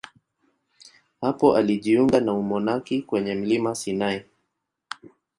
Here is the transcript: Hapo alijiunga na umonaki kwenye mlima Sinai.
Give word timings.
Hapo 1.21 1.55
alijiunga 1.55 2.19
na 2.19 2.33
umonaki 2.33 3.01
kwenye 3.01 3.35
mlima 3.35 3.75
Sinai. 3.75 4.23